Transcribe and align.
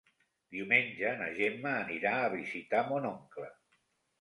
Diumenge 0.55 1.11
na 1.19 1.27
Gemma 1.35 1.75
anirà 1.83 2.15
a 2.23 2.33
visitar 2.35 2.83
mon 2.91 3.07
oncle. 3.15 3.53